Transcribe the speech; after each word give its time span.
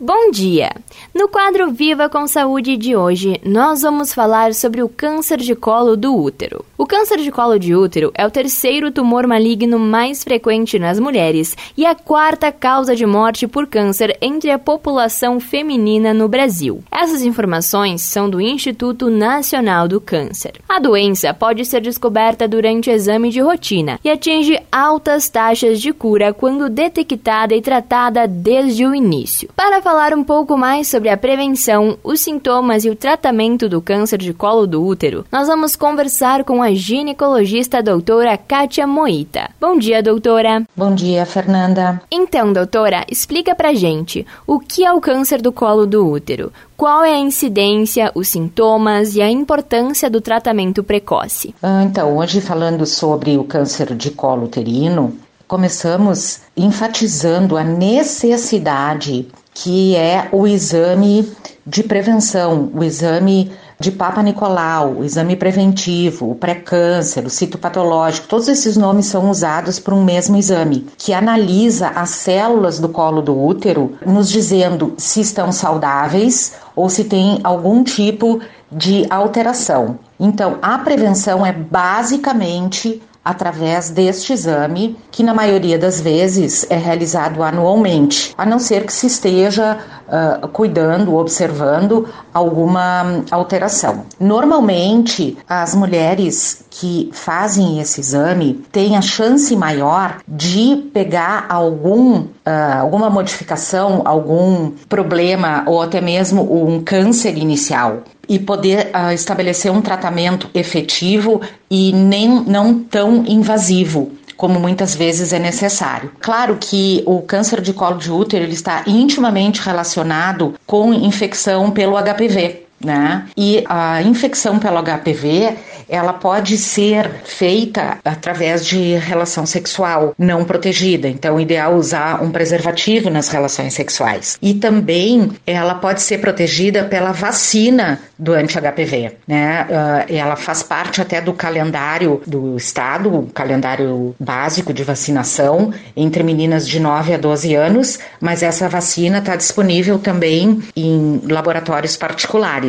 Bom 0.00 0.32
dia! 0.32 0.72
No 1.14 1.28
quadro 1.28 1.70
Viva 1.70 2.08
com 2.08 2.26
Saúde 2.26 2.76
de 2.76 2.96
hoje, 2.96 3.40
nós 3.44 3.82
vamos 3.82 4.12
falar 4.12 4.52
sobre 4.52 4.82
o 4.82 4.88
câncer 4.88 5.38
de 5.38 5.54
colo 5.54 5.96
do 5.96 6.16
útero. 6.16 6.64
O 6.76 6.84
câncer 6.84 7.18
de 7.18 7.30
colo 7.30 7.56
de 7.60 7.76
útero 7.76 8.10
é 8.16 8.26
o 8.26 8.30
terceiro 8.30 8.90
tumor 8.90 9.24
maligno 9.24 9.78
mais 9.78 10.24
frequente 10.24 10.80
nas 10.80 10.98
mulheres 10.98 11.56
e 11.76 11.86
a 11.86 11.94
quarta 11.94 12.50
causa 12.50 12.96
de 12.96 13.06
morte 13.06 13.46
por 13.46 13.68
câncer 13.68 14.18
entre 14.20 14.50
a 14.50 14.58
população 14.58 15.38
feminina 15.38 16.12
no 16.12 16.26
Brasil. 16.26 16.82
Essas 16.90 17.22
informações 17.22 18.02
são 18.02 18.28
do 18.28 18.40
Instituto 18.40 19.08
Nacional 19.08 19.86
do 19.86 20.00
Câncer. 20.00 20.54
A 20.68 20.80
doença 20.80 21.32
pode 21.32 21.64
ser 21.64 21.80
descoberta 21.80 22.48
durante 22.48 22.90
exame 22.90 23.30
de 23.30 23.40
rotina 23.40 24.00
e 24.02 24.10
atinge 24.10 24.60
altas 24.72 25.28
taxas 25.28 25.80
de 25.80 25.92
cura 25.92 26.34
quando 26.34 26.68
detectada 26.68 27.54
e 27.54 27.62
tratada 27.62 28.26
desde 28.26 28.84
o 28.84 28.92
início. 28.92 29.48
Para 29.54 29.83
falar 29.84 30.14
um 30.14 30.24
pouco 30.24 30.56
mais 30.56 30.88
sobre 30.88 31.10
a 31.10 31.16
prevenção, 31.16 31.98
os 32.02 32.18
sintomas 32.18 32.86
e 32.86 32.90
o 32.90 32.96
tratamento 32.96 33.68
do 33.68 33.82
câncer 33.82 34.16
de 34.16 34.32
colo 34.32 34.66
do 34.66 34.82
útero, 34.82 35.26
nós 35.30 35.46
vamos 35.46 35.76
conversar 35.76 36.42
com 36.42 36.62
a 36.62 36.72
ginecologista 36.72 37.82
doutora 37.82 38.38
Kátia 38.38 38.86
Moita. 38.86 39.50
Bom 39.60 39.78
dia, 39.78 40.02
doutora. 40.02 40.62
Bom 40.74 40.94
dia, 40.94 41.26
Fernanda. 41.26 42.00
Então, 42.10 42.50
doutora, 42.50 43.04
explica 43.10 43.54
pra 43.54 43.74
gente 43.74 44.26
o 44.46 44.58
que 44.58 44.86
é 44.86 44.90
o 44.90 45.02
câncer 45.02 45.42
do 45.42 45.52
colo 45.52 45.84
do 45.84 46.08
útero, 46.08 46.50
qual 46.78 47.04
é 47.04 47.12
a 47.12 47.18
incidência, 47.18 48.10
os 48.14 48.28
sintomas 48.28 49.14
e 49.14 49.20
a 49.20 49.30
importância 49.30 50.08
do 50.08 50.18
tratamento 50.18 50.82
precoce. 50.82 51.54
Ah, 51.62 51.82
então, 51.84 52.16
hoje 52.16 52.40
falando 52.40 52.86
sobre 52.86 53.36
o 53.36 53.44
câncer 53.44 53.94
de 53.94 54.10
colo 54.10 54.44
uterino, 54.44 55.14
começamos 55.46 56.40
enfatizando 56.56 57.58
a 57.58 57.62
necessidade 57.62 59.28
que 59.54 59.94
é 59.96 60.28
o 60.32 60.46
exame 60.46 61.32
de 61.66 61.82
prevenção, 61.82 62.70
o 62.74 62.82
exame 62.82 63.52
de 63.78 63.90
Papa 63.90 64.22
Nicolau, 64.22 64.96
o 64.98 65.04
exame 65.04 65.36
preventivo, 65.36 66.30
o 66.30 66.34
pré-câncer, 66.34 67.24
o 67.24 67.30
citopatológico, 67.30 68.28
todos 68.28 68.48
esses 68.48 68.76
nomes 68.76 69.06
são 69.06 69.30
usados 69.30 69.78
para 69.78 69.94
um 69.94 70.04
mesmo 70.04 70.36
exame, 70.36 70.86
que 70.96 71.12
analisa 71.12 71.88
as 71.88 72.10
células 72.10 72.78
do 72.78 72.88
colo 72.88 73.22
do 73.22 73.38
útero, 73.38 73.96
nos 74.04 74.28
dizendo 74.28 74.94
se 74.98 75.20
estão 75.20 75.50
saudáveis 75.50 76.54
ou 76.76 76.88
se 76.88 77.04
tem 77.04 77.40
algum 77.42 77.82
tipo 77.82 78.40
de 78.70 79.06
alteração. 79.08 79.98
Então, 80.18 80.58
a 80.62 80.78
prevenção 80.78 81.44
é 81.44 81.52
basicamente 81.52 83.02
através 83.24 83.90
deste 83.90 84.32
exame, 84.32 84.96
que 85.10 85.22
na 85.22 85.32
maioria 85.32 85.78
das 85.78 86.00
vezes 86.00 86.66
é 86.68 86.76
realizado 86.76 87.42
anualmente, 87.42 88.34
a 88.36 88.44
não 88.44 88.58
ser 88.58 88.84
que 88.84 88.92
se 88.92 89.06
esteja 89.06 89.78
uh, 90.08 90.48
cuidando, 90.48 91.16
observando 91.16 92.08
alguma 92.32 93.22
alteração. 93.30 94.04
Normalmente, 94.20 95.38
as 95.48 95.74
mulheres 95.74 96.64
que 96.70 97.08
fazem 97.12 97.80
esse 97.80 98.00
exame 98.00 98.54
têm 98.72 98.96
a 98.96 99.00
chance 99.00 99.54
maior 99.56 100.18
de 100.26 100.90
pegar 100.92 101.46
algum, 101.48 102.18
uh, 102.18 102.80
alguma 102.80 103.08
modificação, 103.08 104.02
algum 104.04 104.72
problema 104.88 105.64
ou 105.66 105.80
até 105.80 106.00
mesmo 106.00 106.42
um 106.42 106.82
câncer 106.82 107.38
inicial 107.38 108.02
e 108.28 108.38
poder 108.38 108.90
uh, 108.94 109.12
estabelecer 109.12 109.70
um 109.70 109.80
tratamento 109.80 110.48
efetivo 110.54 111.40
e 111.70 111.92
nem 111.92 112.28
não 112.28 112.78
tão 112.78 113.24
invasivo 113.26 114.12
como 114.36 114.58
muitas 114.58 114.94
vezes 114.94 115.32
é 115.32 115.38
necessário. 115.38 116.10
Claro 116.20 116.58
que 116.60 117.02
o 117.06 117.22
câncer 117.22 117.60
de 117.60 117.72
colo 117.72 117.98
de 117.98 118.10
útero 118.10 118.44
ele 118.44 118.52
está 118.52 118.82
intimamente 118.86 119.60
relacionado 119.60 120.54
com 120.66 120.92
infecção 120.92 121.70
pelo 121.70 121.96
HPV, 121.96 122.63
né? 122.82 123.26
E 123.36 123.64
a 123.68 124.02
infecção 124.02 124.58
pelo 124.58 124.82
HPV, 124.82 125.54
ela 125.88 126.12
pode 126.12 126.56
ser 126.56 127.10
feita 127.24 127.98
através 128.04 128.64
de 128.66 128.94
relação 128.96 129.46
sexual 129.46 130.14
não 130.18 130.44
protegida. 130.44 131.08
Então, 131.08 131.36
o 131.36 131.40
ideal 131.40 131.72
é 131.72 131.76
usar 131.76 132.22
um 132.22 132.30
preservativo 132.30 133.10
nas 133.10 133.28
relações 133.28 133.74
sexuais. 133.74 134.38
E 134.40 134.54
também 134.54 135.32
ela 135.46 135.74
pode 135.74 136.02
ser 136.02 136.18
protegida 136.18 136.84
pela 136.84 137.12
vacina 137.12 137.98
do 138.18 138.32
anti-HPV, 138.32 139.12
né? 139.26 139.66
Uh, 139.68 140.14
ela 140.14 140.36
faz 140.36 140.62
parte 140.62 141.00
até 141.00 141.20
do 141.20 141.32
calendário 141.32 142.22
do 142.26 142.56
estado, 142.56 143.12
o 143.12 143.26
calendário 143.26 144.14
básico 144.18 144.72
de 144.72 144.84
vacinação 144.84 145.72
entre 145.96 146.22
meninas 146.22 146.68
de 146.68 146.78
9 146.78 147.14
a 147.14 147.18
12 147.18 147.54
anos, 147.54 147.98
mas 148.20 148.42
essa 148.42 148.68
vacina 148.68 149.18
está 149.18 149.36
disponível 149.36 149.98
também 149.98 150.62
em 150.76 151.20
laboratórios 151.28 151.96
particulares. 151.96 152.63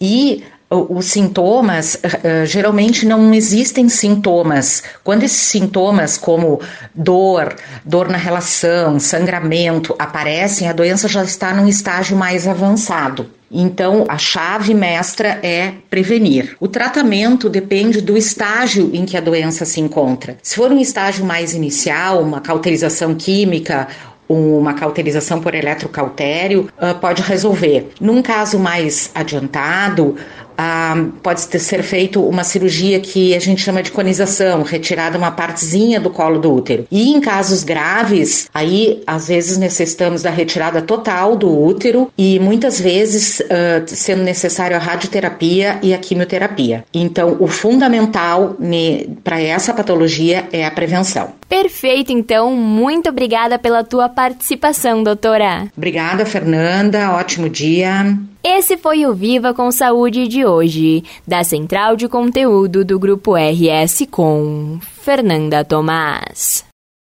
E 0.00 0.44
os 0.70 1.06
sintomas, 1.06 1.94
uh, 1.94 2.44
geralmente 2.44 3.06
não 3.06 3.32
existem 3.32 3.88
sintomas. 3.88 4.82
Quando 5.02 5.22
esses 5.22 5.38
sintomas, 5.38 6.18
como 6.18 6.60
dor, 6.94 7.56
dor 7.84 8.08
na 8.08 8.18
relação, 8.18 9.00
sangramento, 9.00 9.94
aparecem, 9.98 10.68
a 10.68 10.72
doença 10.72 11.08
já 11.08 11.24
está 11.24 11.54
num 11.54 11.66
estágio 11.66 12.16
mais 12.16 12.46
avançado. 12.46 13.30
Então, 13.50 14.04
a 14.08 14.18
chave 14.18 14.74
mestra 14.74 15.38
é 15.42 15.72
prevenir. 15.88 16.54
O 16.60 16.68
tratamento 16.68 17.48
depende 17.48 18.02
do 18.02 18.14
estágio 18.14 18.90
em 18.92 19.06
que 19.06 19.16
a 19.16 19.22
doença 19.22 19.64
se 19.64 19.80
encontra. 19.80 20.36
Se 20.42 20.56
for 20.56 20.70
um 20.70 20.78
estágio 20.78 21.24
mais 21.24 21.54
inicial, 21.54 22.22
uma 22.22 22.42
cauterização 22.42 23.14
química 23.14 23.88
uma 24.28 24.74
cauterização 24.74 25.40
por 25.40 25.54
eletrocautério 25.54 26.68
uh, 26.76 26.94
pode 27.00 27.22
resolver. 27.22 27.90
Num 28.00 28.20
caso 28.22 28.58
mais 28.58 29.10
adiantado, 29.14 30.16
uh, 30.58 31.12
pode 31.22 31.40
ser 31.40 31.82
feito 31.82 32.20
uma 32.22 32.42
cirurgia 32.42 32.98
que 33.00 33.34
a 33.34 33.38
gente 33.38 33.62
chama 33.62 33.82
de 33.82 33.92
conização, 33.92 34.62
retirada 34.62 35.16
uma 35.16 35.30
partezinha 35.30 36.00
do 36.00 36.10
colo 36.10 36.38
do 36.40 36.52
útero. 36.52 36.86
E 36.90 37.10
em 37.10 37.20
casos 37.20 37.62
graves, 37.62 38.48
aí 38.52 39.02
às 39.06 39.28
vezes 39.28 39.56
necessitamos 39.56 40.22
da 40.22 40.30
retirada 40.30 40.82
total 40.82 41.36
do 41.36 41.48
útero 41.48 42.10
e 42.18 42.38
muitas 42.40 42.80
vezes 42.80 43.40
uh, 43.40 43.84
sendo 43.86 44.22
necessário 44.22 44.76
a 44.76 44.80
radioterapia 44.80 45.78
e 45.82 45.94
a 45.94 45.98
quimioterapia. 45.98 46.84
Então, 46.92 47.36
o 47.38 47.46
fundamental 47.46 48.56
para 49.22 49.40
essa 49.40 49.72
patologia 49.72 50.48
é 50.52 50.66
a 50.66 50.70
prevenção. 50.70 51.32
Perfeito, 51.48 52.12
então. 52.12 52.54
Muito 52.54 53.08
obrigada 53.08 53.58
pela 53.58 53.84
tua 53.84 54.08
participação, 54.18 55.04
doutora. 55.04 55.68
Obrigada, 55.76 56.26
Fernanda. 56.26 57.12
Ótimo 57.12 57.48
dia. 57.48 58.18
Esse 58.42 58.76
foi 58.76 59.06
o 59.06 59.14
Viva 59.14 59.54
com 59.54 59.70
Saúde 59.70 60.26
de 60.26 60.44
hoje, 60.44 61.04
da 61.24 61.44
Central 61.44 61.94
de 61.94 62.08
Conteúdo 62.08 62.84
do 62.84 62.98
Grupo 62.98 63.36
RS 63.36 64.08
com 64.10 64.80
Fernanda 64.82 65.64
Tomás. 65.64 66.67